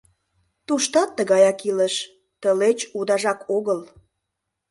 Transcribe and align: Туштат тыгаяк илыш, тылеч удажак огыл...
Туштат 0.67 1.09
тыгаяк 1.17 1.59
илыш, 1.69 1.95
тылеч 2.41 2.79
удажак 2.97 3.39
огыл... 3.57 3.79